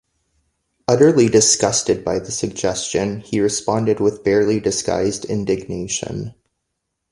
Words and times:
Utterly 0.87 1.29
disgusted 1.29 2.03
by 2.03 2.17
the 2.17 2.31
suggestion, 2.31 3.19
he 3.19 3.39
responded 3.39 3.99
with 3.99 4.23
barely 4.23 4.59
disguised 4.59 5.25
indignation. 5.25 6.33